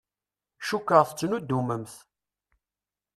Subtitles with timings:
[0.67, 1.93] Cukkeɣ tettnuddumemt.